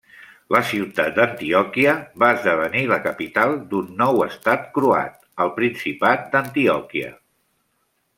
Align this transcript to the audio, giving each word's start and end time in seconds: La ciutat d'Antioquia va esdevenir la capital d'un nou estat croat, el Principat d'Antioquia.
La 0.53 0.59
ciutat 0.67 1.09
d'Antioquia 1.17 1.91
va 2.23 2.29
esdevenir 2.37 2.81
la 2.91 2.97
capital 3.03 3.53
d'un 3.73 3.91
nou 3.99 4.23
estat 4.27 4.65
croat, 4.79 5.21
el 5.45 5.53
Principat 5.61 6.25
d'Antioquia. 6.33 7.13